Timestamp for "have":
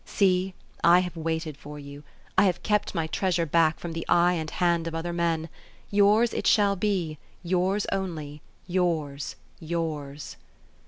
1.01-1.15, 2.45-2.63